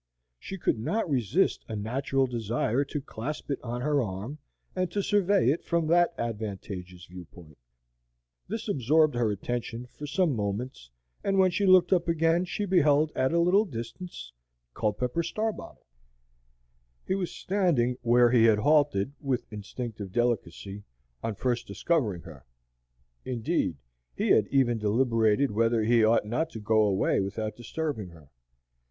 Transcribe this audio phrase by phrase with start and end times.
[0.39, 4.39] She could not resist a natural desire to clasp it on her arm,
[4.75, 7.59] and to survey it from that advantageous view point.
[8.47, 10.89] This absorbed her attention for some moments;
[11.23, 14.33] and when she looked up again she beheld at a little distance
[14.73, 15.85] Culpepper Starbottle.
[17.05, 20.81] He was standing where he had halted, with instinctive delicacy,
[21.21, 22.43] on first discovering her.
[23.23, 23.77] Indeed,
[24.15, 28.31] he had even deliberated whether he ought not to go away without disturbing her.